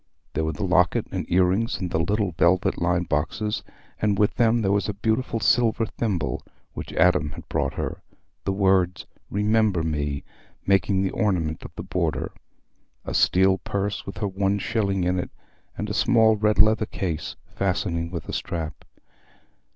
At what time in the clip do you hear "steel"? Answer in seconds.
13.13-13.59